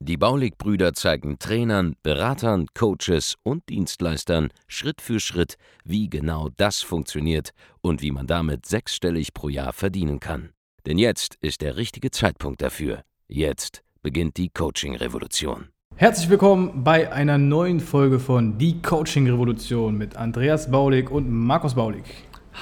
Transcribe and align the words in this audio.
Die 0.00 0.16
Baulig-Brüder 0.16 0.94
zeigen 0.94 1.38
Trainern, 1.38 1.94
Beratern, 2.02 2.66
Coaches 2.74 3.36
und 3.42 3.68
Dienstleistern 3.68 4.48
Schritt 4.66 5.00
für 5.00 5.20
Schritt, 5.20 5.56
wie 5.84 6.08
genau 6.08 6.48
das 6.56 6.80
funktioniert 6.80 7.50
und 7.80 8.02
wie 8.02 8.10
man 8.10 8.26
damit 8.26 8.66
sechsstellig 8.66 9.34
pro 9.34 9.48
Jahr 9.48 9.72
verdienen 9.72 10.20
kann. 10.20 10.50
Denn 10.86 10.98
jetzt 10.98 11.36
ist 11.40 11.60
der 11.60 11.76
richtige 11.76 12.10
Zeitpunkt 12.10 12.62
dafür. 12.62 13.02
Jetzt 13.28 13.82
beginnt 14.02 14.36
die 14.36 14.48
Coaching-Revolution. 14.48 15.68
Herzlich 15.96 16.30
willkommen 16.30 16.82
bei 16.82 17.12
einer 17.12 17.36
neuen 17.36 17.78
Folge 17.78 18.18
von 18.18 18.56
Die 18.56 18.80
Coaching 18.80 19.28
Revolution 19.28 19.98
mit 19.98 20.16
Andreas 20.16 20.70
Baulig 20.70 21.10
und 21.10 21.30
Markus 21.30 21.74
Baulig. 21.74 22.04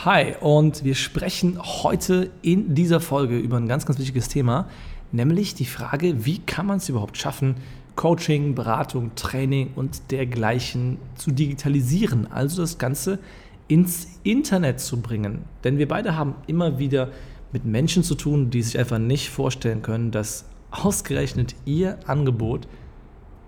Hi, 0.05 0.35
und 0.41 0.85
wir 0.85 0.95
sprechen 0.95 1.59
heute 1.63 2.31
in 2.43 2.75
dieser 2.75 3.01
Folge 3.01 3.39
über 3.39 3.57
ein 3.57 3.69
ganz, 3.69 3.87
ganz 3.87 3.99
wichtiges 3.99 4.29
Thema, 4.29 4.69
nämlich 5.13 5.55
die 5.55 5.65
Frage, 5.65 6.25
wie 6.25 6.39
kann 6.39 6.67
man 6.67 6.79
es 6.79 6.89
überhaupt 6.89 7.17
schaffen, 7.17 7.57
Coaching, 7.97 8.55
Beratung, 8.55 9.15
Training 9.17 9.73
und 9.75 10.13
dergleichen 10.13 10.99
zu 11.17 11.33
digitalisieren, 11.33 12.31
also 12.31 12.63
das 12.63 12.79
Ganze 12.79 13.19
ins 13.67 14.07
Internet 14.23 14.81
zu 14.81 15.01
bringen. 15.01 15.43
Denn 15.65 15.79
wir 15.79 15.89
beide 15.89 16.17
haben 16.17 16.35
immer 16.47 16.79
wieder 16.79 17.11
mit 17.53 17.65
Menschen 17.65 18.03
zu 18.03 18.15
tun, 18.15 18.51
die 18.51 18.63
sich 18.63 18.79
einfach 18.79 18.99
nicht 18.99 19.31
vorstellen 19.31 19.83
können, 19.83 20.11
dass 20.11 20.45
ausgerechnet 20.71 21.55
ihr 21.65 21.99
Angebot 22.07 22.69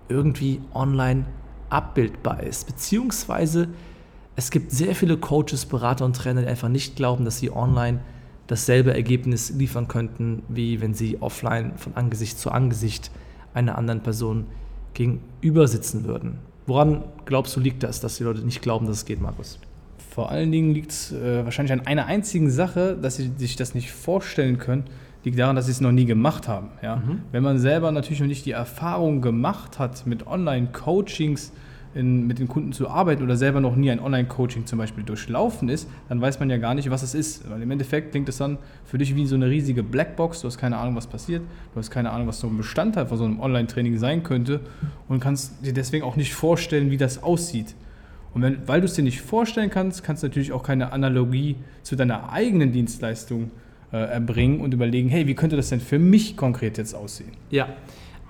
irgendwie 0.09 0.61
online 0.73 1.25
abbildbar 1.69 2.43
ist. 2.43 2.67
Beziehungsweise 2.67 3.69
es 4.35 4.51
gibt 4.51 4.71
sehr 4.71 4.95
viele 4.95 5.17
Coaches, 5.17 5.65
Berater 5.65 6.05
und 6.05 6.15
Trainer, 6.15 6.41
die 6.41 6.47
einfach 6.47 6.69
nicht 6.69 6.95
glauben, 6.95 7.25
dass 7.25 7.39
sie 7.39 7.51
online 7.51 7.99
dasselbe 8.47 8.93
Ergebnis 8.93 9.51
liefern 9.51 9.87
könnten, 9.87 10.43
wie 10.49 10.81
wenn 10.81 10.93
sie 10.93 11.21
offline 11.21 11.73
von 11.77 11.95
Angesicht 11.95 12.37
zu 12.37 12.51
Angesicht 12.51 13.11
einer 13.53 13.77
anderen 13.77 14.01
Person 14.01 14.45
gegenüber 14.93 15.67
sitzen 15.67 16.05
würden. 16.05 16.39
Woran 16.67 17.03
glaubst 17.25 17.55
du, 17.55 17.59
liegt 17.59 17.83
das, 17.83 18.01
dass 18.01 18.17
die 18.17 18.23
Leute 18.23 18.41
nicht 18.41 18.61
glauben, 18.61 18.85
dass 18.85 18.97
es 18.97 19.05
geht, 19.05 19.21
Markus? 19.21 19.59
Vor 20.09 20.29
allen 20.29 20.51
Dingen 20.51 20.73
liegt 20.73 20.91
es 20.91 21.11
äh, 21.11 21.43
wahrscheinlich 21.43 21.71
an 21.71 21.87
einer 21.87 22.05
einzigen 22.05 22.51
Sache, 22.51 22.97
dass 23.01 23.15
sie 23.15 23.31
sich 23.37 23.55
das 23.55 23.73
nicht 23.73 23.91
vorstellen 23.91 24.57
können, 24.57 24.83
liegt 25.23 25.39
daran, 25.39 25.55
dass 25.55 25.65
sie 25.65 25.71
es 25.71 25.81
noch 25.81 25.91
nie 25.91 26.05
gemacht 26.05 26.47
haben. 26.47 26.69
Ja? 26.81 26.97
Mhm. 26.97 27.21
Wenn 27.31 27.43
man 27.43 27.59
selber 27.59 27.91
natürlich 27.91 28.19
noch 28.19 28.27
nicht 28.27 28.45
die 28.45 28.51
Erfahrung 28.51 29.21
gemacht 29.21 29.79
hat 29.79 30.05
mit 30.05 30.27
Online-Coachings, 30.27 31.53
in, 31.93 32.27
mit 32.27 32.39
den 32.39 32.47
Kunden 32.47 32.71
zu 32.71 32.89
arbeiten 32.89 33.23
oder 33.23 33.35
selber 33.35 33.59
noch 33.59 33.75
nie 33.75 33.91
ein 33.91 33.99
Online-Coaching 33.99 34.65
zum 34.65 34.79
Beispiel 34.79 35.03
durchlaufen 35.03 35.69
ist, 35.69 35.89
dann 36.09 36.21
weiß 36.21 36.39
man 36.39 36.49
ja 36.49 36.57
gar 36.57 36.73
nicht, 36.73 36.89
was 36.89 37.03
es 37.03 37.13
ist. 37.13 37.49
Weil 37.49 37.61
im 37.61 37.71
Endeffekt 37.71 38.11
klingt 38.11 38.29
es 38.29 38.37
dann 38.37 38.57
für 38.85 38.97
dich 38.97 39.15
wie 39.15 39.25
so 39.25 39.35
eine 39.35 39.49
riesige 39.49 39.83
Blackbox. 39.83 40.41
Du 40.41 40.47
hast 40.47 40.57
keine 40.57 40.77
Ahnung, 40.77 40.95
was 40.95 41.07
passiert. 41.07 41.41
Du 41.73 41.79
hast 41.79 41.91
keine 41.91 42.11
Ahnung, 42.11 42.27
was 42.27 42.39
so 42.39 42.47
ein 42.47 42.57
Bestandteil 42.57 43.05
von 43.07 43.17
so 43.17 43.25
einem 43.25 43.39
Online-Training 43.39 43.97
sein 43.97 44.23
könnte 44.23 44.61
und 45.07 45.19
kannst 45.19 45.65
dir 45.65 45.73
deswegen 45.73 46.03
auch 46.03 46.15
nicht 46.15 46.33
vorstellen, 46.33 46.91
wie 46.91 46.97
das 46.97 47.21
aussieht. 47.23 47.75
Und 48.33 48.41
wenn, 48.41 48.67
weil 48.67 48.79
du 48.79 48.85
es 48.85 48.93
dir 48.93 49.03
nicht 49.03 49.21
vorstellen 49.21 49.69
kannst, 49.69 50.03
kannst 50.03 50.23
du 50.23 50.27
natürlich 50.27 50.53
auch 50.53 50.63
keine 50.63 50.93
Analogie 50.93 51.57
zu 51.83 51.95
deiner 51.95 52.31
eigenen 52.31 52.71
Dienstleistung 52.71 53.51
äh, 53.91 53.97
erbringen 53.97 54.61
und 54.61 54.73
überlegen, 54.73 55.09
hey, 55.09 55.27
wie 55.27 55.35
könnte 55.35 55.57
das 55.57 55.69
denn 55.69 55.81
für 55.81 55.99
mich 55.99 56.37
konkret 56.37 56.77
jetzt 56.77 56.95
aussehen? 56.95 57.31
Ja, 57.49 57.67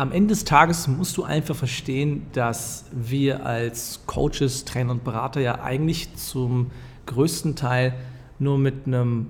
am 0.01 0.11
Ende 0.11 0.29
des 0.29 0.45
Tages 0.45 0.87
musst 0.87 1.15
du 1.17 1.23
einfach 1.23 1.55
verstehen, 1.55 2.25
dass 2.33 2.85
wir 2.91 3.45
als 3.45 4.01
Coaches, 4.07 4.65
Trainer 4.65 4.93
und 4.93 5.03
Berater 5.03 5.41
ja 5.41 5.61
eigentlich 5.61 6.15
zum 6.15 6.71
größten 7.05 7.55
Teil 7.55 7.93
nur 8.39 8.57
mit 8.57 8.87
einem 8.87 9.27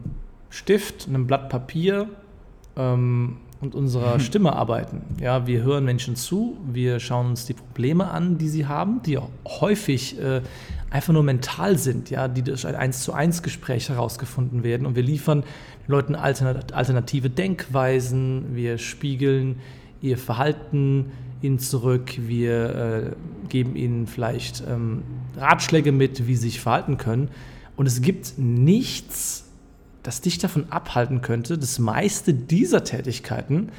Stift, 0.50 1.10
einem 1.10 1.28
Blatt 1.28 1.50
Papier 1.50 2.08
ähm, 2.78 3.36
und 3.60 3.76
unserer 3.76 4.18
Stimme 4.22 4.54
arbeiten. 4.54 5.02
Ja, 5.20 5.46
wir 5.46 5.62
hören 5.62 5.84
Menschen 5.84 6.16
zu, 6.16 6.56
wir 6.72 7.02
schauen 7.02 7.32
uns 7.32 7.46
die 7.46 7.54
Probleme 7.54 8.10
an, 8.10 8.38
die 8.38 8.48
sie 8.48 8.66
haben, 8.66 9.02
die 9.04 9.20
häufig 9.46 10.18
äh, 10.22 10.42
einfach 10.90 11.12
nur 11.12 11.24
mental 11.24 11.78
sind, 11.78 12.10
ja, 12.10 12.30
die 12.30 12.44
durch 12.44 12.66
ein 12.66 12.76
1 12.76 13.04
zu 13.04 13.12
1 13.12 13.44
Gespräch 13.44 13.90
herausgefunden 13.90 14.64
werden 14.64 14.88
und 14.88 14.96
wir 14.96 15.04
liefern 15.04 15.44
Leuten 15.88 16.16
alternative 16.16 17.30
Denkweisen, 17.30 18.56
wir 18.56 18.78
spiegeln 18.78 19.58
ihr 20.02 20.18
Verhalten 20.18 21.12
ihnen 21.42 21.60
zurück, 21.60 22.14
wir 22.18 22.76
äh, 22.76 23.48
geben 23.50 23.76
ihnen 23.76 24.08
vielleicht 24.08 24.64
ähm, 24.68 25.04
Ratschläge 25.36 25.92
mit, 25.92 26.28
wie 26.28 26.36
sie 26.36 26.50
sich 26.50 26.62
verhalten 26.62 26.98
können. 26.98 27.30
Und 27.76 27.88
es 27.88 28.02
gibt 28.02 28.34
nichts, 28.38 29.46
das 30.04 30.22
dich 30.22 30.38
davon 30.38 30.72
abhalten 30.72 31.22
könnte, 31.22 31.58
das 31.58 31.80
meiste 31.80 32.34
dieser 32.34 32.84
Tätigkeiten 32.84 33.70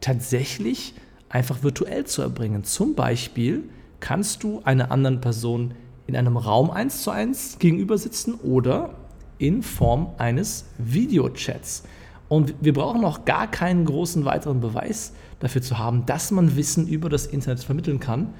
tatsächlich 0.00 0.94
einfach 1.28 1.62
virtuell 1.62 2.04
zu 2.04 2.22
erbringen. 2.22 2.64
Zum 2.64 2.94
Beispiel 2.94 3.64
kannst 4.00 4.42
du 4.42 4.60
einer 4.64 4.90
anderen 4.90 5.20
Person 5.20 5.74
in 6.06 6.16
einem 6.16 6.36
Raum 6.36 6.70
eins 6.70 7.02
zu 7.02 7.10
eins 7.10 7.58
gegenüber 7.58 7.98
sitzen 7.98 8.34
oder 8.34 8.94
in 9.38 9.62
Form 9.62 10.08
eines 10.18 10.66
Videochats. 10.78 11.84
Und 12.28 12.54
wir 12.60 12.72
brauchen 12.72 13.04
auch 13.04 13.24
gar 13.24 13.50
keinen 13.50 13.84
großen 13.84 14.24
weiteren 14.24 14.60
Beweis 14.60 15.12
dafür 15.40 15.62
zu 15.62 15.78
haben, 15.78 16.06
dass 16.06 16.30
man 16.30 16.56
Wissen 16.56 16.86
über 16.86 17.08
das 17.08 17.26
Internet 17.26 17.64
vermitteln 17.64 17.98
kann, 17.98 18.32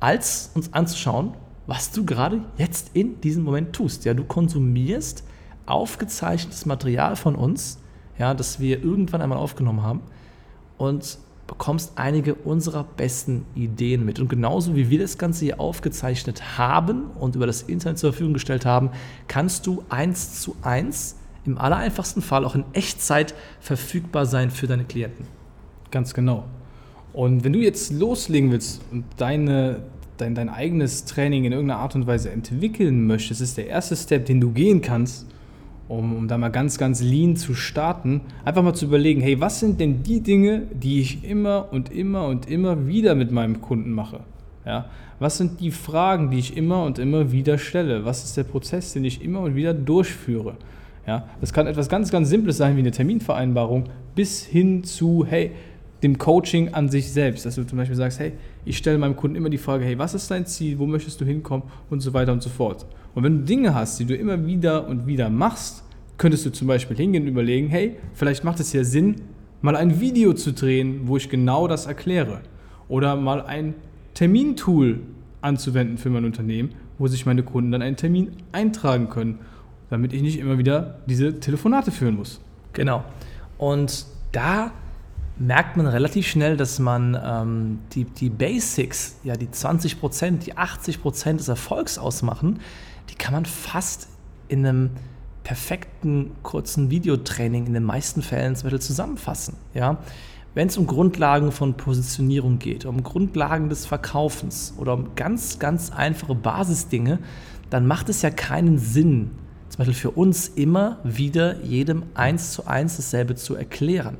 als 0.00 0.50
uns 0.54 0.72
anzuschauen, 0.72 1.34
was 1.66 1.92
du 1.92 2.04
gerade 2.04 2.42
jetzt 2.58 2.90
in 2.92 3.20
diesem 3.20 3.44
Moment 3.44 3.72
tust. 3.72 4.04
Ja, 4.04 4.14
du 4.14 4.24
konsumierst 4.24 5.24
aufgezeichnetes 5.66 6.66
Material 6.66 7.16
von 7.16 7.34
uns, 7.36 7.78
ja, 8.18 8.34
das 8.34 8.60
wir 8.60 8.82
irgendwann 8.82 9.22
einmal 9.22 9.38
aufgenommen 9.38 9.82
haben 9.82 10.00
und 10.76 11.18
bekommst 11.46 11.92
einige 11.96 12.34
unserer 12.34 12.84
besten 12.84 13.44
Ideen 13.54 14.04
mit. 14.04 14.18
Und 14.18 14.28
genauso 14.28 14.74
wie 14.74 14.90
wir 14.90 14.98
das 14.98 15.18
Ganze 15.18 15.44
hier 15.44 15.60
aufgezeichnet 15.60 16.58
haben 16.58 17.10
und 17.10 17.36
über 17.36 17.46
das 17.46 17.62
Internet 17.62 17.98
zur 17.98 18.12
Verfügung 18.12 18.32
gestellt 18.32 18.64
haben, 18.64 18.90
kannst 19.28 19.66
du 19.66 19.84
eins 19.88 20.40
zu 20.40 20.56
eins 20.62 21.16
im 21.44 21.58
allereinfachsten 21.58 22.22
Fall 22.22 22.44
auch 22.44 22.54
in 22.54 22.64
Echtzeit 22.72 23.34
verfügbar 23.60 24.26
sein 24.26 24.50
für 24.50 24.66
deine 24.66 24.84
Klienten. 24.84 25.26
Ganz 25.92 26.14
genau. 26.14 26.44
Und 27.12 27.44
wenn 27.44 27.52
du 27.52 27.60
jetzt 27.60 27.92
loslegen 27.92 28.50
willst 28.50 28.82
und 28.90 29.04
deine, 29.18 29.82
dein, 30.16 30.34
dein 30.34 30.48
eigenes 30.48 31.04
Training 31.04 31.44
in 31.44 31.52
irgendeiner 31.52 31.80
Art 31.80 31.94
und 31.94 32.06
Weise 32.06 32.30
entwickeln 32.30 33.06
möchtest, 33.06 33.42
ist 33.42 33.58
der 33.58 33.68
erste 33.68 33.94
Step, 33.94 34.24
den 34.24 34.40
du 34.40 34.50
gehen 34.50 34.80
kannst, 34.80 35.26
um, 35.88 36.16
um 36.16 36.28
da 36.28 36.38
mal 36.38 36.48
ganz, 36.48 36.78
ganz 36.78 37.02
lean 37.02 37.36
zu 37.36 37.54
starten, 37.54 38.22
einfach 38.46 38.62
mal 38.62 38.72
zu 38.72 38.86
überlegen, 38.86 39.20
hey, 39.20 39.38
was 39.40 39.60
sind 39.60 39.78
denn 39.78 40.02
die 40.02 40.20
Dinge, 40.20 40.62
die 40.72 41.00
ich 41.00 41.22
immer 41.28 41.68
und 41.70 41.92
immer 41.92 42.26
und 42.26 42.48
immer 42.48 42.86
wieder 42.86 43.14
mit 43.14 43.30
meinem 43.30 43.60
Kunden 43.60 43.92
mache? 43.92 44.20
Ja? 44.64 44.86
Was 45.18 45.36
sind 45.36 45.60
die 45.60 45.70
Fragen, 45.70 46.30
die 46.30 46.38
ich 46.38 46.56
immer 46.56 46.84
und 46.84 46.98
immer 46.98 47.30
wieder 47.32 47.58
stelle? 47.58 48.06
Was 48.06 48.24
ist 48.24 48.38
der 48.38 48.44
Prozess, 48.44 48.94
den 48.94 49.04
ich 49.04 49.22
immer 49.22 49.40
und 49.40 49.54
wieder 49.54 49.74
durchführe? 49.74 50.56
Ja, 51.06 51.26
das 51.40 51.52
kann 51.52 51.66
etwas 51.66 51.88
ganz, 51.88 52.10
ganz 52.12 52.28
Simples 52.28 52.56
sein 52.56 52.76
wie 52.76 52.80
eine 52.80 52.92
Terminvereinbarung 52.92 53.84
bis 54.14 54.44
hin 54.44 54.84
zu, 54.84 55.26
hey, 55.28 55.50
dem 56.02 56.18
Coaching 56.18 56.74
an 56.74 56.88
sich 56.88 57.12
selbst. 57.12 57.46
Dass 57.46 57.54
du 57.54 57.64
zum 57.64 57.78
Beispiel 57.78 57.96
sagst, 57.96 58.18
hey, 58.18 58.32
ich 58.64 58.76
stelle 58.76 58.98
meinem 58.98 59.16
Kunden 59.16 59.36
immer 59.36 59.50
die 59.50 59.58
Frage, 59.58 59.84
hey, 59.84 59.98
was 59.98 60.14
ist 60.14 60.30
dein 60.30 60.46
Ziel, 60.46 60.78
wo 60.78 60.86
möchtest 60.86 61.20
du 61.20 61.24
hinkommen 61.24 61.64
und 61.90 62.00
so 62.00 62.12
weiter 62.12 62.32
und 62.32 62.42
so 62.42 62.50
fort. 62.50 62.86
Und 63.14 63.24
wenn 63.24 63.38
du 63.40 63.44
Dinge 63.44 63.74
hast, 63.74 63.98
die 64.00 64.04
du 64.04 64.16
immer 64.16 64.46
wieder 64.46 64.86
und 64.88 65.06
wieder 65.06 65.30
machst, 65.30 65.84
könntest 66.18 66.46
du 66.46 66.50
zum 66.50 66.68
Beispiel 66.68 66.96
hingehen 66.96 67.24
und 67.24 67.28
überlegen, 67.28 67.68
hey, 67.68 67.96
vielleicht 68.14 68.44
macht 68.44 68.60
es 68.60 68.72
ja 68.72 68.84
Sinn, 68.84 69.16
mal 69.60 69.76
ein 69.76 70.00
Video 70.00 70.32
zu 70.32 70.52
drehen, 70.52 71.02
wo 71.04 71.16
ich 71.16 71.28
genau 71.28 71.68
das 71.68 71.86
erkläre. 71.86 72.40
Oder 72.88 73.16
mal 73.16 73.42
ein 73.42 73.74
Termintool 74.14 75.00
anzuwenden 75.40 75.98
für 75.98 76.10
mein 76.10 76.24
Unternehmen, 76.24 76.70
wo 76.98 77.06
sich 77.06 77.26
meine 77.26 77.42
Kunden 77.42 77.72
dann 77.72 77.82
einen 77.82 77.96
Termin 77.96 78.32
eintragen 78.52 79.08
können 79.08 79.38
damit 79.92 80.14
ich 80.14 80.22
nicht 80.22 80.38
immer 80.38 80.56
wieder 80.56 81.00
diese 81.04 81.38
Telefonate 81.38 81.90
führen 81.90 82.16
muss. 82.16 82.40
Genau. 82.72 83.04
Und 83.58 84.06
da 84.32 84.72
merkt 85.38 85.76
man 85.76 85.86
relativ 85.86 86.26
schnell, 86.26 86.56
dass 86.56 86.78
man 86.78 87.18
ähm, 87.22 87.78
die, 87.92 88.04
die 88.04 88.30
Basics, 88.30 89.16
ja 89.24 89.36
die 89.36 89.50
20 89.50 90.00
Prozent, 90.00 90.46
die 90.46 90.56
80 90.56 91.00
Prozent 91.00 91.40
des 91.40 91.48
Erfolgs 91.48 91.98
ausmachen, 91.98 92.60
die 93.10 93.14
kann 93.14 93.32
man 93.32 93.44
fast 93.44 94.08
in 94.48 94.66
einem 94.66 94.90
perfekten 95.44 96.32
kurzen 96.42 96.90
Videotraining 96.90 97.66
in 97.66 97.74
den 97.74 97.84
meisten 97.84 98.22
Fällen 98.22 98.54
zum 98.54 98.64
Beispiel 98.64 98.80
zusammenfassen. 98.80 99.56
Ja? 99.74 99.98
Wenn 100.54 100.68
es 100.68 100.76
um 100.76 100.86
Grundlagen 100.86 101.50
von 101.50 101.74
Positionierung 101.76 102.58
geht, 102.58 102.84
um 102.84 103.02
Grundlagen 103.02 103.68
des 103.68 103.86
Verkaufens 103.86 104.74
oder 104.76 104.94
um 104.94 105.14
ganz, 105.16 105.58
ganz 105.58 105.90
einfache 105.90 106.34
Basisdinge, 106.34 107.18
dann 107.70 107.86
macht 107.86 108.10
es 108.10 108.22
ja 108.22 108.30
keinen 108.30 108.78
Sinn, 108.78 109.30
zum 109.70 109.78
Beispiel 109.78 109.94
für 109.94 110.10
uns 110.10 110.48
immer 110.48 110.98
wieder 111.04 111.62
jedem 111.62 112.02
eins 112.14 112.52
zu 112.52 112.66
eins 112.66 112.96
dasselbe 112.96 113.34
zu 113.34 113.54
erklären. 113.54 114.18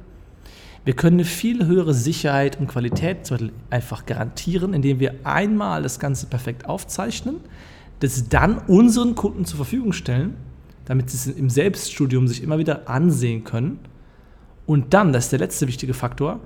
Wir 0.85 0.95
können 0.95 1.17
eine 1.17 1.25
viel 1.25 1.67
höhere 1.67 1.95
Sicherheit 1.95 2.59
und 2.59 2.67
Qualität 2.67 3.25
zum 3.25 3.37
Beispiel 3.37 3.53
einfach 3.71 4.05
garantieren, 4.05 4.75
indem 4.75 4.99
wir 4.99 5.15
einmal 5.23 5.83
das 5.83 6.01
Ganze 6.01 6.27
perfekt 6.27 6.67
aufzeichnen, 6.67 7.37
das 8.01 8.29
dann 8.29 8.59
unseren 8.67 9.15
Kunden 9.15 9.45
zur 9.45 9.59
Verfügung 9.59 9.93
stellen, 9.93 10.37
damit 10.87 11.11
sie 11.11 11.31
es 11.31 11.37
im 11.37 11.51
Selbststudium 11.51 12.27
sich 12.27 12.43
immer 12.43 12.59
wieder 12.59 12.89
ansehen 12.89 13.45
können. 13.45 13.79
Und 14.67 14.93
dann, 14.93 15.13
das 15.13 15.25
ist 15.25 15.33
der 15.33 15.39
letzte 15.39 15.69
wichtige 15.69 15.95
Faktor, 15.95 16.41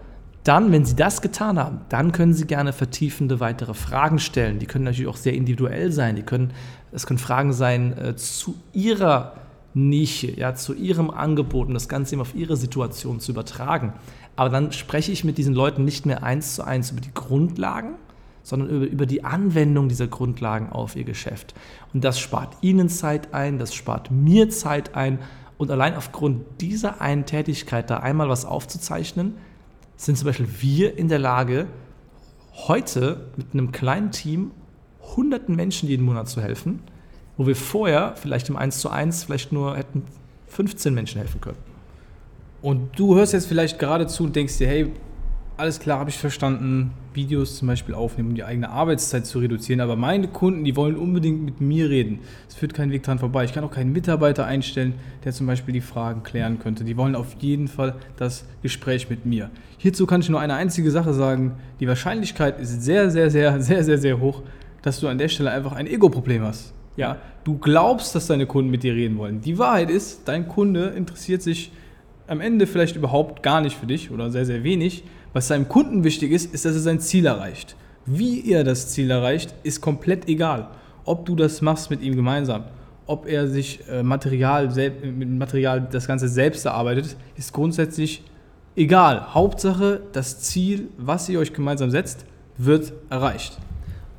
dann, 0.44 0.70
wenn 0.70 0.84
Sie 0.84 0.94
das 0.94 1.22
getan 1.22 1.58
haben, 1.58 1.80
dann 1.88 2.12
können 2.12 2.32
Sie 2.32 2.46
gerne 2.46 2.72
vertiefende 2.72 3.40
weitere 3.40 3.74
Fragen 3.74 4.20
stellen. 4.20 4.60
Die 4.60 4.66
können 4.66 4.84
natürlich 4.84 5.08
auch 5.08 5.16
sehr 5.16 5.34
individuell 5.34 5.90
sein. 5.90 6.14
Die 6.14 6.22
können, 6.22 6.52
es 6.92 7.04
können 7.04 7.18
Fragen 7.18 7.52
sein 7.52 7.98
äh, 7.98 8.14
zu 8.14 8.54
Ihrer 8.72 9.32
Nische, 9.76 10.30
ja, 10.30 10.54
zu 10.54 10.72
Ihrem 10.72 11.10
Angebot 11.10 11.68
und 11.68 11.74
das 11.74 11.88
Ganze 11.88 12.14
eben 12.14 12.22
auf 12.22 12.34
Ihre 12.34 12.56
Situation 12.56 13.20
zu 13.20 13.32
übertragen. 13.32 13.92
Aber 14.34 14.48
dann 14.48 14.72
spreche 14.72 15.12
ich 15.12 15.22
mit 15.22 15.36
diesen 15.36 15.54
Leuten 15.54 15.84
nicht 15.84 16.06
mehr 16.06 16.22
eins 16.22 16.54
zu 16.54 16.64
eins 16.64 16.92
über 16.92 17.02
die 17.02 17.12
Grundlagen, 17.12 17.96
sondern 18.42 18.70
über, 18.70 18.86
über 18.86 19.04
die 19.04 19.24
Anwendung 19.24 19.90
dieser 19.90 20.06
Grundlagen 20.06 20.70
auf 20.70 20.96
Ihr 20.96 21.04
Geschäft. 21.04 21.54
Und 21.92 22.04
das 22.04 22.18
spart 22.18 22.56
Ihnen 22.62 22.88
Zeit 22.88 23.34
ein, 23.34 23.58
das 23.58 23.74
spart 23.74 24.10
mir 24.10 24.48
Zeit 24.48 24.94
ein. 24.94 25.18
Und 25.58 25.70
allein 25.70 25.94
aufgrund 25.94 26.44
dieser 26.62 27.02
einen 27.02 27.26
Tätigkeit, 27.26 27.90
da 27.90 27.98
einmal 27.98 28.30
was 28.30 28.46
aufzuzeichnen, 28.46 29.34
sind 29.96 30.16
zum 30.16 30.26
Beispiel 30.26 30.48
wir 30.58 30.96
in 30.96 31.08
der 31.08 31.18
Lage, 31.18 31.66
heute 32.66 33.26
mit 33.36 33.48
einem 33.52 33.72
kleinen 33.72 34.10
Team 34.10 34.52
hunderten 35.16 35.54
Menschen 35.54 35.86
jeden 35.86 36.06
Monat 36.06 36.30
zu 36.30 36.40
helfen, 36.40 36.80
wo 37.36 37.46
wir 37.46 37.56
vorher 37.56 38.14
vielleicht 38.16 38.48
im 38.48 38.56
1 38.56 38.80
zu 38.80 38.90
1 38.90 39.24
vielleicht 39.24 39.52
nur 39.52 39.76
hätten 39.76 40.02
15 40.48 40.94
Menschen 40.94 41.18
helfen 41.18 41.40
können. 41.40 41.58
Und 42.62 42.98
du 42.98 43.14
hörst 43.14 43.32
jetzt 43.32 43.46
vielleicht 43.46 43.78
gerade 43.78 44.06
zu 44.06 44.24
und 44.24 44.34
denkst 44.34 44.58
dir, 44.58 44.66
hey, 44.66 44.92
alles 45.56 45.80
klar, 45.80 45.98
habe 45.98 46.10
ich 46.10 46.18
verstanden, 46.18 46.92
Videos 47.14 47.56
zum 47.56 47.68
Beispiel 47.68 47.94
aufnehmen, 47.94 48.30
um 48.30 48.34
die 48.34 48.44
eigene 48.44 48.68
Arbeitszeit 48.68 49.24
zu 49.24 49.38
reduzieren. 49.38 49.80
Aber 49.80 49.96
meine 49.96 50.28
Kunden, 50.28 50.64
die 50.64 50.76
wollen 50.76 50.96
unbedingt 50.96 51.42
mit 51.42 51.60
mir 51.60 51.88
reden. 51.88 52.20
Es 52.48 52.54
führt 52.54 52.74
kein 52.74 52.90
Weg 52.90 53.02
dran 53.02 53.18
vorbei. 53.18 53.44
Ich 53.44 53.54
kann 53.54 53.64
auch 53.64 53.70
keinen 53.70 53.92
Mitarbeiter 53.92 54.44
einstellen, 54.44 54.94
der 55.24 55.32
zum 55.32 55.46
Beispiel 55.46 55.72
die 55.72 55.80
Fragen 55.80 56.22
klären 56.22 56.58
könnte. 56.58 56.84
Die 56.84 56.96
wollen 56.96 57.14
auf 57.14 57.36
jeden 57.40 57.68
Fall 57.68 57.94
das 58.16 58.44
Gespräch 58.62 59.08
mit 59.08 59.24
mir. 59.24 59.50
Hierzu 59.78 60.06
kann 60.06 60.20
ich 60.20 60.28
nur 60.28 60.40
eine 60.40 60.54
einzige 60.54 60.90
Sache 60.90 61.14
sagen. 61.14 61.52
Die 61.80 61.88
Wahrscheinlichkeit 61.88 62.60
ist 62.60 62.82
sehr, 62.82 63.10
sehr, 63.10 63.30
sehr, 63.30 63.60
sehr, 63.60 63.82
sehr, 63.82 63.98
sehr 63.98 64.20
hoch, 64.20 64.42
dass 64.82 65.00
du 65.00 65.08
an 65.08 65.16
der 65.16 65.28
Stelle 65.28 65.50
einfach 65.50 65.72
ein 65.72 65.86
Ego-Problem 65.86 66.42
hast. 66.42 66.74
Ja, 66.96 67.18
du 67.44 67.58
glaubst, 67.58 68.14
dass 68.14 68.26
deine 68.26 68.46
Kunden 68.46 68.70
mit 68.70 68.82
dir 68.82 68.94
reden 68.94 69.18
wollen. 69.18 69.40
Die 69.40 69.58
Wahrheit 69.58 69.90
ist, 69.90 70.22
dein 70.26 70.48
Kunde 70.48 70.86
interessiert 70.88 71.42
sich 71.42 71.72
am 72.26 72.40
Ende 72.40 72.66
vielleicht 72.66 72.96
überhaupt 72.96 73.42
gar 73.42 73.60
nicht 73.60 73.76
für 73.76 73.86
dich 73.86 74.10
oder 74.10 74.30
sehr, 74.30 74.46
sehr 74.46 74.64
wenig. 74.64 75.04
Was 75.32 75.48
seinem 75.48 75.68
Kunden 75.68 76.04
wichtig 76.04 76.32
ist, 76.32 76.52
ist, 76.54 76.64
dass 76.64 76.74
er 76.74 76.80
sein 76.80 77.00
Ziel 77.00 77.26
erreicht. 77.26 77.76
Wie 78.06 78.50
er 78.50 78.64
das 78.64 78.88
Ziel 78.88 79.10
erreicht, 79.10 79.54
ist 79.62 79.80
komplett 79.80 80.28
egal. 80.28 80.68
Ob 81.04 81.26
du 81.26 81.36
das 81.36 81.60
machst 81.60 81.90
mit 81.90 82.02
ihm 82.02 82.16
gemeinsam, 82.16 82.64
ob 83.06 83.28
er 83.28 83.46
sich 83.46 83.80
äh, 83.88 84.02
Material, 84.02 84.68
mit 85.02 85.28
Material 85.28 85.86
das 85.90 86.06
Ganze 86.06 86.28
selbst 86.28 86.64
erarbeitet, 86.64 87.16
ist 87.36 87.52
grundsätzlich 87.52 88.24
egal. 88.74 89.34
Hauptsache, 89.34 90.00
das 90.12 90.40
Ziel, 90.40 90.88
was 90.96 91.28
ihr 91.28 91.38
euch 91.38 91.52
gemeinsam 91.52 91.90
setzt, 91.90 92.24
wird 92.56 92.92
erreicht. 93.10 93.58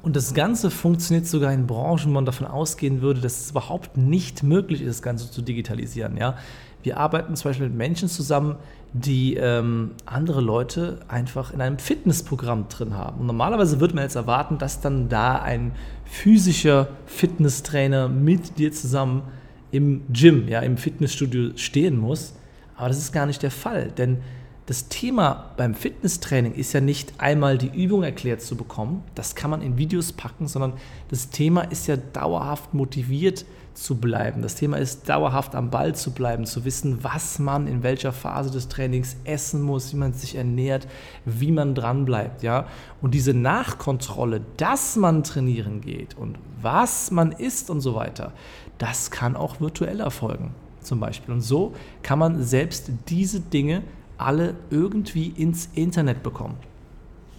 Und 0.08 0.16
das 0.16 0.34
Ganze 0.34 0.72
funktioniert 0.72 1.28
sogar 1.28 1.52
in 1.52 1.68
Branchen, 1.68 2.06
wo 2.06 2.14
man 2.14 2.24
davon 2.24 2.48
ausgehen 2.48 3.02
würde, 3.02 3.20
dass 3.20 3.42
es 3.42 3.52
überhaupt 3.52 3.98
nicht 3.98 4.42
möglich 4.42 4.80
ist, 4.82 4.88
das 4.88 5.02
Ganze 5.02 5.30
zu 5.30 5.42
digitalisieren. 5.42 6.16
Ja? 6.16 6.38
Wir 6.82 6.96
arbeiten 6.96 7.36
zum 7.36 7.50
Beispiel 7.50 7.68
mit 7.68 7.76
Menschen 7.76 8.08
zusammen, 8.08 8.56
die 8.94 9.36
ähm, 9.36 9.92
andere 10.06 10.40
Leute 10.40 11.00
einfach 11.10 11.54
in 11.54 11.60
einem 11.60 11.78
Fitnessprogramm 11.78 12.70
drin 12.70 12.96
haben. 12.96 13.20
Und 13.20 13.26
normalerweise 13.26 13.82
würde 13.82 13.96
man 13.96 14.06
jetzt 14.06 14.16
erwarten, 14.16 14.58
dass 14.58 14.80
dann 14.80 15.10
da 15.10 15.42
ein 15.42 15.74
physischer 16.06 16.88
Fitnesstrainer 17.06 18.08
mit 18.08 18.60
dir 18.60 18.72
zusammen 18.72 19.24
im 19.72 20.04
Gym, 20.14 20.48
ja, 20.48 20.62
im 20.62 20.78
Fitnessstudio 20.78 21.58
stehen 21.58 21.98
muss. 21.98 22.34
Aber 22.78 22.88
das 22.88 23.00
ist 23.00 23.12
gar 23.12 23.26
nicht 23.26 23.44
der 23.44 23.52
Fall, 23.52 23.92
denn 23.98 24.20
das 24.68 24.90
Thema 24.90 25.52
beim 25.56 25.74
Fitnesstraining 25.74 26.54
ist 26.54 26.74
ja 26.74 26.82
nicht 26.82 27.14
einmal 27.20 27.58
die 27.58 27.72
Übung 27.74 28.04
erklärt 28.04 28.42
zu 28.42 28.58
bekommen, 28.58 29.02
das 29.16 29.34
kann 29.34 29.50
man 29.50 29.62
in 29.62 29.78
Videos 29.78 30.12
packen, 30.12 30.50
sondern 30.50 30.74
das 31.10 31.30
Thema 31.30 31.62
ist 31.62 31.88
ja 31.88 31.96
dauerhaft 31.96 32.74
motiviert 32.74 33.46
zu 33.74 33.96
bleiben. 33.96 34.42
Das 34.42 34.56
Thema 34.56 34.76
ist 34.76 35.08
dauerhaft 35.08 35.56
am 35.56 35.70
Ball 35.70 35.96
zu 35.96 36.12
bleiben, 36.12 36.46
zu 36.46 36.66
wissen, 36.66 37.02
was 37.02 37.40
man 37.40 37.66
in 37.66 37.82
welcher 37.82 38.12
Phase 38.12 38.52
des 38.52 38.68
Trainings 38.68 39.16
essen 39.24 39.62
muss, 39.62 39.94
wie 39.94 39.98
man 39.98 40.12
sich 40.12 40.36
ernährt, 40.36 40.86
wie 41.24 41.54
man 41.54 41.74
dran 41.74 42.04
bleibt, 42.04 42.44
ja? 42.44 42.68
Und 43.02 43.14
diese 43.14 43.34
Nachkontrolle, 43.34 44.42
dass 44.58 44.98
man 44.98 45.24
trainieren 45.24 45.80
geht 45.80 46.18
und 46.18 46.40
was 46.62 47.10
man 47.10 47.32
isst 47.32 47.70
und 47.70 47.80
so 47.80 47.96
weiter, 47.96 48.34
das 48.80 49.12
kann 49.12 49.38
auch 49.38 49.62
virtuell 49.62 50.02
erfolgen, 50.02 50.54
zum 50.82 51.00
Beispiel. 51.00 51.36
Und 51.36 51.42
so 51.42 51.74
kann 52.04 52.20
man 52.20 52.44
selbst 52.44 52.92
diese 53.08 53.40
Dinge 53.40 53.84
alle 54.18 54.56
irgendwie 54.70 55.34
ins 55.36 55.70
Internet 55.74 56.24
bekommen. 56.24 56.56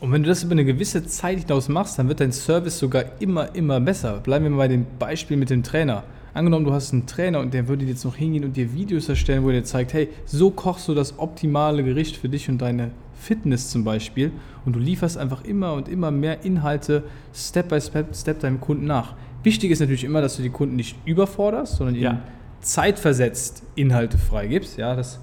Und 0.01 0.13
wenn 0.13 0.23
du 0.23 0.29
das 0.29 0.45
über 0.45 0.53
eine 0.53 0.65
gewisse 0.65 1.05
Zeit 1.07 1.41
hinaus 1.41 1.69
machst, 1.69 1.99
dann 1.99 2.09
wird 2.09 2.21
dein 2.21 2.31
Service 2.31 2.79
sogar 2.79 3.05
immer, 3.21 3.55
immer 3.55 3.81
besser. 3.81 4.21
Bleiben 4.21 4.45
wir 4.45 4.51
mal 4.51 4.59
bei 4.59 4.69
dem 4.69 4.87
Beispiel 4.99 5.37
mit 5.37 5.51
dem 5.51 5.65
Trainer. 5.65 6.05
Angenommen, 6.35 6.65
du 6.65 6.73
hast 6.73 6.93
einen 6.93 7.07
Trainer 7.07 7.41
und 7.41 7.53
der 7.53 7.67
würde 7.67 7.85
jetzt 7.85 8.05
noch 8.05 8.15
hingehen 8.15 8.45
und 8.45 8.57
dir 8.57 8.73
Videos 8.73 9.09
erstellen, 9.09 9.43
wo 9.43 9.49
er 9.49 9.55
dir 9.55 9.65
zeigt, 9.65 9.93
hey, 9.93 10.09
so 10.25 10.51
kochst 10.51 10.87
du 10.87 10.95
das 10.95 11.19
optimale 11.19 11.83
Gericht 11.83 12.17
für 12.17 12.29
dich 12.29 12.49
und 12.49 12.59
deine 12.59 12.93
Fitness 13.19 13.71
zum 13.71 13.83
Beispiel. 13.83 14.31
Und 14.65 14.77
du 14.77 14.79
lieferst 14.79 15.19
einfach 15.19 15.43
immer 15.45 15.73
und 15.73 15.89
immer 15.89 16.13
mehr 16.13 16.45
Inhalte 16.45 17.03
Step 17.35 17.69
by 17.69 17.81
Step, 17.81 18.15
Step 18.15 18.39
deinem 18.39 18.61
Kunden 18.61 18.85
nach. 18.85 19.15
Wichtig 19.43 19.73
ist 19.73 19.81
natürlich 19.81 20.05
immer, 20.05 20.21
dass 20.21 20.37
du 20.37 20.43
die 20.43 20.51
Kunden 20.51 20.77
nicht 20.77 20.97
überforderst, 21.07 21.77
sondern 21.77 21.97
ihnen 21.97 22.05
ja. 22.05 22.23
zeitversetzt 22.61 23.65
Inhalte 23.75 24.17
freigibst. 24.19 24.77
Ja, 24.77 24.95
dass 24.95 25.19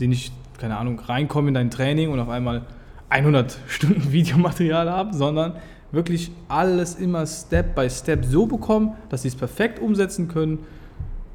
sie 0.00 0.08
nicht, 0.08 0.32
keine 0.58 0.76
Ahnung, 0.76 0.98
reinkommen 0.98 1.48
in 1.48 1.54
dein 1.54 1.70
Training 1.70 2.10
und 2.10 2.18
auf 2.18 2.28
einmal 2.28 2.62
100 3.10 3.56
Stunden 3.68 4.10
Videomaterial 4.10 4.90
haben, 4.90 5.12
sondern 5.12 5.54
wirklich 5.92 6.32
alles 6.48 6.96
immer 6.96 7.26
Step 7.26 7.74
by 7.74 7.88
Step 7.88 8.24
so 8.24 8.46
bekommen, 8.46 8.94
dass 9.08 9.22
sie 9.22 9.28
es 9.28 9.36
perfekt 9.36 9.78
umsetzen 9.78 10.26
können, 10.28 10.58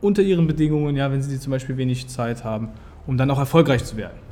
unter 0.01 0.21
ihren 0.21 0.45
Bedingungen, 0.45 0.95
ja, 0.95 1.11
wenn 1.11 1.21
sie 1.21 1.39
zum 1.39 1.51
Beispiel 1.51 1.77
wenig 1.77 2.07
Zeit 2.07 2.43
haben, 2.43 2.69
um 3.07 3.17
dann 3.17 3.31
auch 3.31 3.39
erfolgreich 3.39 3.83
zu 3.85 3.97
werden. 3.97 4.24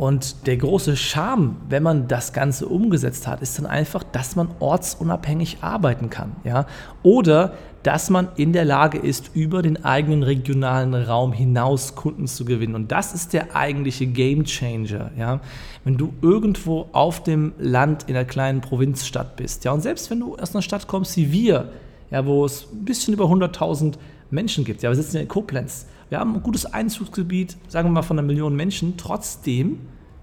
Und 0.00 0.46
der 0.46 0.56
große 0.56 0.96
Charme, 0.96 1.56
wenn 1.68 1.82
man 1.82 2.08
das 2.08 2.32
Ganze 2.32 2.64
umgesetzt 2.64 3.26
hat, 3.26 3.42
ist 3.42 3.58
dann 3.58 3.66
einfach, 3.66 4.02
dass 4.02 4.34
man 4.34 4.48
ortsunabhängig 4.58 5.58
arbeiten 5.60 6.08
kann. 6.08 6.36
Ja? 6.42 6.64
Oder 7.02 7.52
dass 7.82 8.08
man 8.08 8.28
in 8.36 8.54
der 8.54 8.64
Lage 8.64 8.96
ist, 8.96 9.32
über 9.34 9.60
den 9.60 9.84
eigenen 9.84 10.22
regionalen 10.22 10.94
Raum 10.94 11.34
hinaus 11.34 11.96
Kunden 11.96 12.26
zu 12.28 12.46
gewinnen. 12.46 12.76
Und 12.76 12.90
das 12.90 13.12
ist 13.12 13.34
der 13.34 13.54
eigentliche 13.54 14.06
Game 14.06 14.44
Changer. 14.44 15.10
Ja? 15.18 15.40
Wenn 15.84 15.98
du 15.98 16.14
irgendwo 16.22 16.88
auf 16.92 17.22
dem 17.22 17.52
Land 17.58 18.04
in 18.08 18.16
einer 18.16 18.24
kleinen 18.24 18.62
Provinzstadt 18.62 19.36
bist, 19.36 19.66
ja, 19.66 19.72
und 19.72 19.82
selbst 19.82 20.10
wenn 20.10 20.20
du 20.20 20.34
aus 20.34 20.54
einer 20.54 20.62
Stadt 20.62 20.88
kommst 20.88 21.14
wie 21.18 21.30
wir, 21.30 21.72
ja, 22.10 22.24
wo 22.24 22.46
es 22.46 22.68
ein 22.72 22.86
bisschen 22.86 23.12
über 23.12 23.26
100.000 23.26 23.96
Menschen 24.30 24.64
gibt, 24.64 24.82
ja, 24.82 24.88
wir 24.88 24.96
sitzen 24.96 25.18
in 25.18 25.28
Koblenz, 25.28 25.84
wir 26.10 26.18
haben 26.18 26.34
ein 26.34 26.42
gutes 26.42 26.66
Einzugsgebiet, 26.66 27.56
sagen 27.68 27.88
wir 27.88 27.92
mal 27.92 28.02
von 28.02 28.18
einer 28.18 28.26
Million 28.26 28.54
Menschen. 28.56 28.96
Trotzdem, 28.96 29.78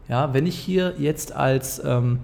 ja, 0.10 0.34
wenn 0.34 0.46
ich 0.46 0.60
hier 0.60 0.96
jetzt 1.00 1.32
als, 1.32 1.82
ähm, 1.84 2.20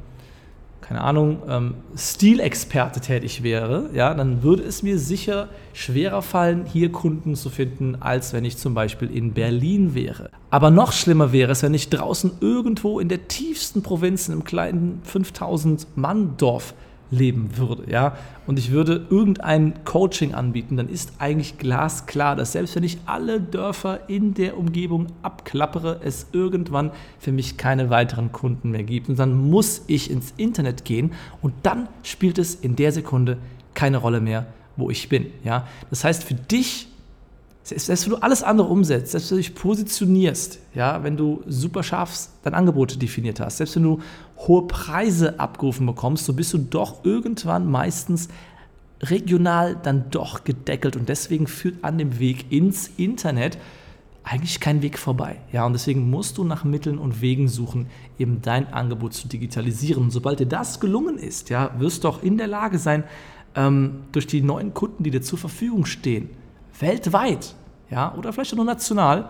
keine 0.82 1.00
Ahnung, 1.00 1.38
ähm, 1.48 1.76
Stilexperte 1.96 3.00
tätig 3.00 3.42
wäre, 3.42 3.90
ja, 3.94 4.14
dann 4.14 4.44
würde 4.44 4.64
es 4.64 4.84
mir 4.84 5.00
sicher 5.00 5.48
schwerer 5.72 6.22
fallen, 6.22 6.66
hier 6.66 6.92
Kunden 6.92 7.36
zu 7.36 7.50
finden, 7.50 7.96
als 8.02 8.34
wenn 8.34 8.44
ich 8.44 8.58
zum 8.58 8.74
Beispiel 8.74 9.10
in 9.10 9.32
Berlin 9.32 9.96
wäre. 9.96 10.30
Aber 10.50 10.70
noch 10.70 10.92
schlimmer 10.92 11.32
wäre 11.32 11.54
es, 11.54 11.64
wenn 11.64 11.74
ich 11.74 11.90
draußen 11.90 12.34
irgendwo 12.42 13.00
in 13.00 13.08
der 13.08 13.30
tiefsten 13.30 13.82
Provinz, 13.82 14.28
in 14.28 14.34
einem 14.34 14.44
kleinen 14.44 15.00
5000 15.04 15.88
Mann 15.96 16.36
Dorf 16.36 16.74
leben 17.12 17.58
würde, 17.58 17.90
ja, 17.92 18.18
und 18.46 18.60
ich 18.60 18.72
würde 18.72 19.06
irgendein 19.10 19.84
Coaching 19.86 20.34
anbieten, 20.34 20.78
dann 20.78 20.90
ist 20.90 21.14
eigentlich 21.20 21.58
glasklar, 21.58 22.36
dass 22.36 22.54
selbst 22.54 22.76
wenn 22.76 22.84
ich 22.84 22.98
alle 23.06 23.40
Dörfer 23.40 24.10
in 24.10 24.34
der 24.34 24.58
Umgebung 24.58 25.08
abklappere, 25.22 26.00
es 26.04 26.28
irgendwann 26.32 26.92
für 27.20 27.32
mich 27.32 27.58
keine 27.58 27.90
weiteren 27.90 28.32
Kunden 28.32 28.72
mehr 28.72 28.84
gibt. 28.84 29.10
Und 29.10 29.20
dann 29.20 29.50
muss 29.50 29.84
ich 29.88 30.10
ins 30.12 30.34
Internet 30.38 30.86
gehen 30.86 31.12
und 31.42 31.54
dann 31.64 31.88
spielt 32.04 32.38
es 32.38 32.56
in 32.56 32.76
der 32.76 32.92
Sekunde 32.92 33.38
keine 33.74 33.98
Rolle 33.98 34.22
mehr, 34.22 34.46
wo 34.76 34.90
ich 34.90 35.10
bin, 35.10 35.28
ja. 35.44 35.68
Das 35.90 36.04
heißt, 36.04 36.24
für 36.24 36.36
dich 36.36 36.88
selbst 37.64 38.06
wenn 38.06 38.12
du 38.12 38.18
alles 38.18 38.44
andere 38.44 38.68
umsetzt, 38.68 39.12
selbst 39.12 39.32
wenn 39.32 39.38
du 39.38 39.44
dich 39.44 39.56
positionierst, 39.56 40.60
ja, 40.76 41.02
wenn 41.04 41.16
du 41.16 41.42
super 41.48 41.82
scharf 41.82 42.28
dein 42.44 42.54
Angebot 42.54 43.02
definiert 43.02 43.40
hast, 43.40 43.58
selbst 43.58 43.78
wenn 43.78 43.84
du 43.84 44.00
hohe 44.38 44.68
Preise 44.68 45.40
abgerufen 45.40 45.86
bekommst, 45.86 46.26
so 46.26 46.34
bist 46.34 46.54
du 46.54 46.58
doch 46.58 47.06
irgendwann 47.06 47.70
meistens 47.70 48.28
regional 49.02 49.78
dann 49.82 50.10
doch 50.12 50.44
gedeckelt 50.44 50.96
und 50.96 51.08
deswegen 51.08 51.48
führt 51.48 51.84
an 51.84 51.98
dem 51.98 52.20
Weg 52.20 52.52
ins 52.52 52.90
Internet 52.98 53.58
eigentlich 54.24 54.60
kein 54.60 54.82
Weg 54.82 54.98
vorbei. 54.98 55.38
Ja, 55.52 55.66
und 55.66 55.74
deswegen 55.74 56.10
musst 56.10 56.38
du 56.38 56.44
nach 56.44 56.64
Mitteln 56.64 56.98
und 56.98 57.22
Wegen 57.22 57.50
suchen, 57.50 57.88
eben 58.18 58.42
dein 58.42 58.72
Angebot 58.72 59.14
zu 59.14 59.28
digitalisieren. 59.28 60.04
Und 60.04 60.12
sobald 60.12 60.40
dir 60.40 60.46
das 60.46 60.80
gelungen 60.80 61.18
ist, 61.18 61.50
ja, 61.50 61.72
wirst 61.78 62.04
du 62.04 62.08
auch 62.08 62.24
in 62.24 62.38
der 62.38 62.48
Lage 62.48 62.80
sein, 62.80 63.04
ähm, 63.56 64.04
durch 64.14 64.26
die 64.26 64.42
neuen 64.42 64.74
Kunden, 64.74 65.04
die 65.04 65.12
dir 65.12 65.22
zur 65.22 65.38
Verfügung 65.38 65.86
stehen, 65.86 66.30
weltweit, 66.80 67.56
ja, 67.90 68.14
oder 68.16 68.34
vielleicht 68.34 68.54
auch 68.54 68.58
nur 68.58 68.66
national, 68.66 69.30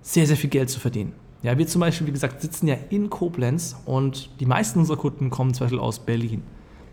sehr, 0.00 0.26
sehr 0.26 0.36
viel 0.36 0.50
Geld 0.50 0.70
zu 0.70 0.80
verdienen. 0.80 1.12
Ja, 1.42 1.58
wir 1.58 1.66
zum 1.66 1.80
Beispiel, 1.80 2.06
wie 2.06 2.12
gesagt, 2.12 2.40
sitzen 2.40 2.68
ja 2.68 2.76
in 2.90 3.10
Koblenz 3.10 3.76
und 3.84 4.30
die 4.40 4.46
meisten 4.46 4.78
unserer 4.78 4.96
Kunden 4.96 5.30
kommen 5.30 5.54
zum 5.54 5.64
Beispiel 5.64 5.80
aus 5.80 5.98
Berlin. 5.98 6.42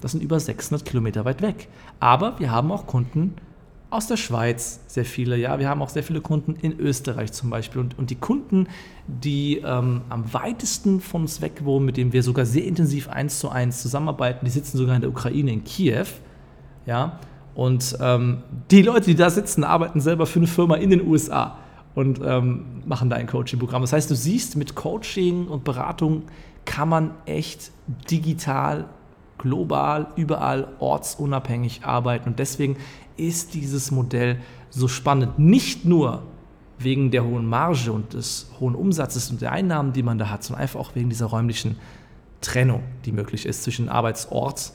Das 0.02 0.12
sind 0.12 0.24
über 0.24 0.40
600 0.40 0.86
Kilometer 0.86 1.26
weit 1.26 1.42
weg. 1.42 1.68
Aber 2.00 2.40
wir 2.40 2.52
haben 2.52 2.72
auch 2.72 2.88
Kunden 2.88 3.36
aus 3.92 4.08
der 4.08 4.18
Schweiz, 4.18 4.82
sehr 4.88 5.06
viele. 5.06 5.36
Ja, 5.38 5.60
wir 5.60 5.68
haben 5.68 5.82
auch 5.82 5.90
sehr 5.90 6.04
viele 6.04 6.22
Kunden 6.22 6.56
in 6.56 6.80
Österreich 6.80 7.32
zum 7.32 7.50
Beispiel. 7.50 7.82
Und, 7.82 7.98
und 7.98 8.10
die 8.10 8.16
Kunden, 8.16 8.68
die 9.08 9.58
ähm, 9.58 10.02
am 10.10 10.34
weitesten 10.34 11.02
von 11.02 11.22
uns 11.22 11.42
weg 11.42 11.66
wohnen, 11.66 11.86
mit 11.86 11.98
denen 11.98 12.14
wir 12.14 12.24
sogar 12.24 12.46
sehr 12.46 12.66
intensiv 12.66 13.10
eins 13.10 13.40
zu 13.40 13.50
eins 13.50 13.82
zusammenarbeiten, 13.82 14.46
die 14.46 14.52
sitzen 14.52 14.78
sogar 14.78 14.96
in 14.96 15.02
der 15.02 15.10
Ukraine, 15.10 15.52
in 15.52 15.64
Kiew. 15.64 16.06
Ja, 16.86 17.20
und 17.60 17.98
ähm, 18.00 18.38
die 18.72 18.84
Leute, 18.84 19.08
die 19.08 19.16
da 19.16 19.30
sitzen, 19.30 19.66
arbeiten 19.66 20.00
selber 20.00 20.26
für 20.26 20.40
eine 20.40 20.48
Firma 20.48 20.76
in 20.76 20.92
den 20.92 21.06
USA 21.06 21.58
und 21.94 22.22
ähm, 22.24 22.84
machen 22.86 23.10
da 23.10 23.18
ein 23.18 23.28
Coaching-Programm. 23.28 23.82
Das 23.82 23.92
heißt, 23.92 24.10
du 24.10 24.16
siehst, 24.16 24.56
mit 24.56 24.76
Coaching 24.76 25.50
und 25.50 25.66
Beratung 25.66 26.24
kann 26.64 26.88
man 26.88 27.12
echt 27.26 27.74
digital 28.10 28.86
global, 29.38 30.08
überall 30.16 30.70
ortsunabhängig 30.80 31.84
arbeiten. 31.84 32.30
Und 32.30 32.40
deswegen 32.40 32.78
ist 33.18 33.54
dieses 33.56 33.92
Modell 33.92 34.40
so 34.70 34.88
spannend. 34.88 35.38
Nicht 35.38 35.84
nur 35.84 36.24
wegen 36.78 37.12
der 37.12 37.26
hohen 37.26 37.46
Marge 37.46 37.92
und 37.92 38.14
des 38.14 38.50
hohen 38.62 38.74
Umsatzes 38.74 39.32
und 39.32 39.42
der 39.42 39.52
Einnahmen, 39.52 39.92
die 39.92 40.02
man 40.04 40.18
da 40.18 40.30
hat, 40.30 40.46
sondern 40.46 40.62
einfach 40.62 40.80
auch 40.80 40.96
wegen 40.96 41.10
dieser 41.10 41.26
räumlichen 41.26 41.76
Trennung, 42.40 42.84
die 43.04 43.12
möglich 43.12 43.46
ist 43.46 43.64
zwischen 43.64 43.90
Arbeitsort 43.90 44.72
und 44.72 44.74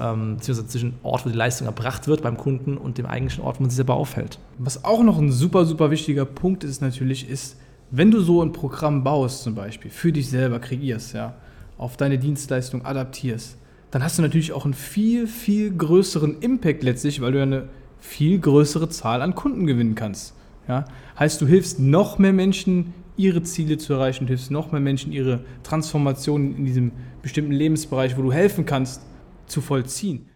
ähm, 0.00 0.36
beziehungsweise 0.36 0.66
zwischen 0.66 0.94
Ort, 1.02 1.24
wo 1.24 1.30
die 1.30 1.36
Leistung 1.36 1.66
erbracht 1.66 2.08
wird 2.08 2.22
beim 2.22 2.36
Kunden 2.36 2.76
und 2.76 2.98
dem 2.98 3.06
eigentlichen 3.06 3.44
Ort, 3.44 3.58
wo 3.58 3.62
man 3.62 3.70
sich 3.70 3.76
selber 3.76 3.94
aufhält. 3.94 4.38
Was 4.58 4.84
auch 4.84 5.02
noch 5.02 5.18
ein 5.18 5.30
super, 5.30 5.64
super 5.64 5.90
wichtiger 5.90 6.24
Punkt 6.24 6.64
ist 6.64 6.80
natürlich, 6.80 7.28
ist, 7.28 7.56
wenn 7.90 8.10
du 8.10 8.20
so 8.20 8.42
ein 8.42 8.52
Programm 8.52 9.04
baust 9.04 9.42
zum 9.42 9.54
Beispiel, 9.54 9.90
für 9.90 10.12
dich 10.12 10.28
selber 10.28 10.58
kreierst, 10.58 11.14
ja, 11.14 11.34
auf 11.78 11.96
deine 11.96 12.18
Dienstleistung 12.18 12.84
adaptierst, 12.84 13.56
dann 13.90 14.02
hast 14.02 14.18
du 14.18 14.22
natürlich 14.22 14.52
auch 14.52 14.64
einen 14.64 14.74
viel, 14.74 15.26
viel 15.26 15.70
größeren 15.74 16.40
Impact 16.40 16.82
letztlich, 16.82 17.20
weil 17.20 17.32
du 17.32 17.38
ja 17.38 17.44
eine 17.44 17.68
viel 18.00 18.38
größere 18.38 18.88
Zahl 18.88 19.22
an 19.22 19.34
Kunden 19.34 19.66
gewinnen 19.66 19.94
kannst. 19.94 20.34
Ja? 20.68 20.84
Heißt, 21.18 21.40
du 21.40 21.46
hilfst 21.46 21.78
noch 21.78 22.18
mehr 22.18 22.32
Menschen, 22.32 22.94
ihre 23.16 23.42
Ziele 23.42 23.78
zu 23.78 23.94
erreichen, 23.94 24.26
du 24.26 24.28
hilfst 24.28 24.50
noch 24.50 24.72
mehr 24.72 24.80
Menschen, 24.80 25.12
ihre 25.12 25.40
Transformation 25.62 26.56
in 26.56 26.64
diesem 26.66 26.92
bestimmten 27.22 27.52
Lebensbereich, 27.52 28.16
wo 28.18 28.22
du 28.22 28.32
helfen 28.32 28.66
kannst, 28.66 29.02
zu 29.46 29.60
vollziehen. 29.60 30.28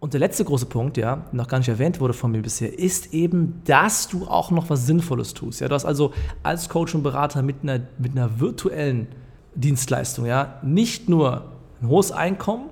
Und 0.00 0.12
der 0.12 0.20
letzte 0.20 0.44
große 0.44 0.66
Punkt, 0.66 0.98
ja, 0.98 1.24
noch 1.32 1.48
gar 1.48 1.58
nicht 1.58 1.68
erwähnt 1.68 1.98
wurde 1.98 2.12
von 2.12 2.30
mir 2.30 2.42
bisher, 2.42 2.78
ist 2.78 3.14
eben, 3.14 3.62
dass 3.64 4.06
du 4.08 4.26
auch 4.26 4.50
noch 4.50 4.68
was 4.68 4.86
Sinnvolles 4.86 5.32
tust. 5.32 5.60
Ja, 5.60 5.68
du 5.68 5.74
hast 5.74 5.86
also 5.86 6.12
als 6.42 6.68
Coach 6.68 6.94
und 6.94 7.02
Berater 7.02 7.40
mit 7.40 7.56
einer, 7.62 7.80
mit 7.98 8.12
einer 8.12 8.38
virtuellen 8.38 9.06
Dienstleistung, 9.54 10.26
ja, 10.26 10.60
nicht 10.62 11.08
nur 11.08 11.52
ein 11.80 11.88
hohes 11.88 12.12
Einkommen, 12.12 12.70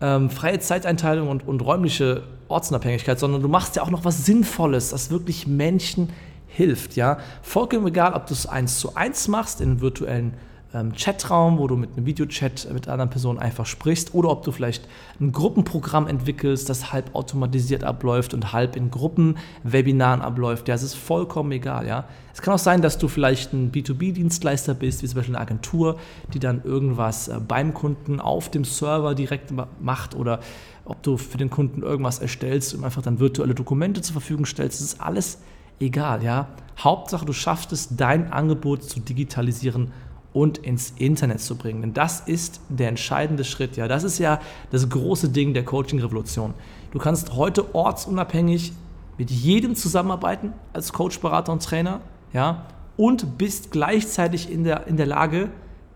ähm, 0.00 0.30
freie 0.30 0.60
Zeiteinteilung 0.60 1.28
und, 1.28 1.46
und 1.46 1.60
räumliche 1.60 2.22
Ortsunabhängigkeit, 2.48 3.18
sondern 3.18 3.42
du 3.42 3.48
machst 3.48 3.74
ja 3.76 3.82
auch 3.82 3.90
noch 3.90 4.04
was 4.04 4.24
Sinnvolles, 4.24 4.90
das 4.90 5.10
wirklich 5.10 5.46
Menschen 5.46 6.10
hilft. 6.46 6.94
Ja? 6.94 7.18
Vollkommen 7.42 7.86
egal, 7.86 8.14
ob 8.14 8.26
du 8.26 8.34
es 8.34 8.46
eins 8.46 8.78
zu 8.78 8.94
eins 8.94 9.28
machst 9.28 9.60
in 9.60 9.80
virtuellen 9.80 10.34
ähm, 10.74 10.92
Chatraum, 10.92 11.58
wo 11.58 11.66
du 11.66 11.76
mit 11.76 11.96
einem 11.96 12.04
Videochat 12.04 12.68
mit 12.72 12.88
anderen 12.88 13.10
Personen 13.10 13.38
einfach 13.38 13.64
sprichst, 13.64 14.12
oder 14.12 14.28
ob 14.30 14.42
du 14.42 14.52
vielleicht 14.52 14.86
ein 15.20 15.32
Gruppenprogramm 15.32 16.08
entwickelst, 16.08 16.68
das 16.68 16.92
halb 16.92 17.14
automatisiert 17.14 17.84
abläuft 17.84 18.34
und 18.34 18.52
halb 18.52 18.76
in 18.76 18.90
Gruppenwebinaren 18.90 20.20
abläuft. 20.20 20.68
Ja, 20.68 20.74
es 20.74 20.82
ist 20.82 20.94
vollkommen 20.94 21.52
egal. 21.52 21.86
Ja, 21.86 22.04
es 22.32 22.42
kann 22.42 22.52
auch 22.54 22.58
sein, 22.58 22.82
dass 22.82 22.98
du 22.98 23.08
vielleicht 23.08 23.52
ein 23.52 23.70
B2B-Dienstleister 23.70 24.74
bist, 24.74 25.02
wie 25.02 25.06
zum 25.06 25.16
Beispiel 25.16 25.36
eine 25.36 25.42
Agentur, 25.42 25.98
die 26.32 26.40
dann 26.40 26.62
irgendwas 26.64 27.28
äh, 27.28 27.38
beim 27.38 27.72
Kunden 27.72 28.20
auf 28.20 28.50
dem 28.50 28.64
Server 28.64 29.14
direkt 29.14 29.52
macht 29.80 30.14
oder 30.14 30.40
ob 30.84 31.02
du 31.02 31.16
für 31.16 31.38
den 31.38 31.48
Kunden 31.48 31.82
irgendwas 31.82 32.18
erstellst 32.18 32.74
und 32.74 32.84
einfach 32.84 33.02
dann 33.02 33.20
virtuelle 33.20 33.54
Dokumente 33.54 34.02
zur 34.02 34.14
Verfügung 34.14 34.44
stellst. 34.44 34.80
Das 34.80 34.86
ist 34.86 35.00
alles 35.00 35.38
egal, 35.80 36.22
ja. 36.22 36.48
Hauptsache, 36.78 37.24
du 37.24 37.32
schaffst 37.32 37.72
es, 37.72 37.96
dein 37.96 38.32
Angebot 38.32 38.82
zu 38.82 39.00
digitalisieren 39.00 39.92
und 40.34 40.58
ins 40.58 40.92
Internet 40.98 41.40
zu 41.40 41.56
bringen. 41.56 41.80
Denn 41.80 41.94
das 41.94 42.20
ist 42.20 42.60
der 42.68 42.88
entscheidende 42.88 43.44
Schritt. 43.44 43.76
Ja, 43.76 43.88
das 43.88 44.04
ist 44.04 44.18
ja 44.18 44.40
das 44.70 44.86
große 44.90 45.30
Ding 45.30 45.54
der 45.54 45.64
Coaching-Revolution. 45.64 46.52
Du 46.90 46.98
kannst 46.98 47.34
heute 47.34 47.74
ortsunabhängig 47.74 48.72
mit 49.16 49.30
jedem 49.30 49.76
zusammenarbeiten 49.76 50.52
als 50.72 50.92
Coach, 50.92 51.20
Berater 51.20 51.52
und 51.52 51.62
Trainer, 51.62 52.00
ja, 52.32 52.66
und 52.96 53.38
bist 53.38 53.70
gleichzeitig 53.70 54.50
in 54.50 54.64
der, 54.64 54.86
in 54.88 54.96
der 54.96 55.06
Lage, 55.06 55.50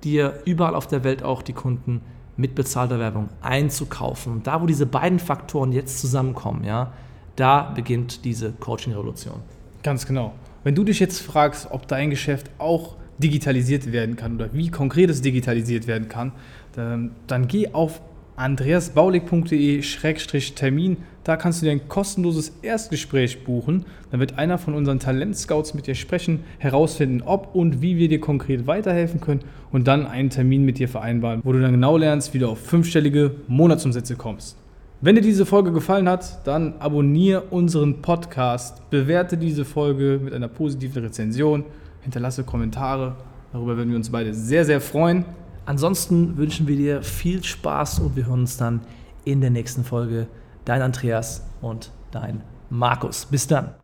dir 0.04 0.40
überall 0.44 0.76
auf 0.76 0.86
der 0.86 1.02
Welt 1.02 1.24
auch 1.24 1.42
die 1.42 1.52
Kunden 1.52 2.00
mit 2.36 2.54
bezahlter 2.54 3.00
Werbung 3.00 3.28
einzukaufen. 3.42 4.32
Und 4.32 4.46
da, 4.46 4.62
wo 4.62 4.66
diese 4.66 4.86
beiden 4.86 5.18
Faktoren 5.18 5.72
jetzt 5.72 6.00
zusammenkommen, 6.00 6.62
ja, 6.62 6.92
da 7.34 7.72
beginnt 7.74 8.24
diese 8.24 8.52
Coaching-Revolution. 8.52 9.40
Ganz 9.82 10.06
genau. 10.06 10.34
Wenn 10.62 10.76
du 10.76 10.84
dich 10.84 11.00
jetzt 11.00 11.20
fragst, 11.20 11.68
ob 11.70 11.88
dein 11.88 12.10
Geschäft 12.10 12.50
auch 12.58 12.94
digitalisiert 13.18 13.92
werden 13.92 14.16
kann 14.16 14.36
oder 14.36 14.48
wie 14.52 14.70
konkret 14.70 15.10
es 15.10 15.20
digitalisiert 15.22 15.86
werden 15.86 16.08
kann, 16.08 16.32
dann, 16.72 17.12
dann 17.26 17.46
geh 17.48 17.68
auf 17.72 18.00
andreasbaulig.de-termin. 18.36 20.96
Da 21.24 21.36
kannst 21.36 21.60
du 21.60 21.66
dir 21.66 21.72
ein 21.72 21.88
kostenloses 21.88 22.52
Erstgespräch 22.62 23.44
buchen. 23.44 23.84
Dann 24.10 24.20
wird 24.20 24.38
einer 24.38 24.56
von 24.58 24.74
unseren 24.74 25.00
Talentscouts 25.00 25.74
mit 25.74 25.86
dir 25.86 25.94
sprechen, 25.94 26.40
herausfinden, 26.58 27.20
ob 27.22 27.54
und 27.54 27.82
wie 27.82 27.98
wir 27.98 28.08
dir 28.08 28.20
konkret 28.20 28.66
weiterhelfen 28.66 29.20
können 29.20 29.40
und 29.70 29.86
dann 29.88 30.06
einen 30.06 30.30
Termin 30.30 30.64
mit 30.64 30.78
dir 30.78 30.88
vereinbaren, 30.88 31.42
wo 31.44 31.52
du 31.52 31.60
dann 31.60 31.72
genau 31.72 31.98
lernst, 31.98 32.32
wie 32.32 32.38
du 32.38 32.48
auf 32.48 32.60
fünfstellige 32.60 33.32
Monatsumsätze 33.48 34.16
kommst. 34.16 34.56
Wenn 35.00 35.14
dir 35.14 35.22
diese 35.22 35.46
Folge 35.46 35.70
gefallen 35.70 36.08
hat, 36.08 36.44
dann 36.46 36.74
abonniere 36.80 37.42
unseren 37.50 38.02
Podcast, 38.02 38.90
bewerte 38.90 39.36
diese 39.36 39.64
Folge 39.64 40.18
mit 40.22 40.34
einer 40.34 40.48
positiven 40.48 41.04
Rezension 41.04 41.64
hinterlasse 42.02 42.44
Kommentare. 42.44 43.16
Darüber 43.52 43.76
würden 43.76 43.90
wir 43.90 43.96
uns 43.96 44.10
beide 44.10 44.34
sehr, 44.34 44.64
sehr 44.64 44.80
freuen. 44.80 45.24
Ansonsten 45.66 46.36
wünschen 46.36 46.66
wir 46.66 46.76
dir 46.76 47.02
viel 47.02 47.44
Spaß 47.44 48.00
und 48.00 48.16
wir 48.16 48.26
hören 48.26 48.40
uns 48.40 48.56
dann 48.56 48.80
in 49.24 49.40
der 49.40 49.50
nächsten 49.50 49.84
Folge. 49.84 50.26
Dein 50.64 50.82
Andreas 50.82 51.46
und 51.60 51.92
dein 52.10 52.42
Markus. 52.70 53.26
Bis 53.26 53.46
dann. 53.46 53.74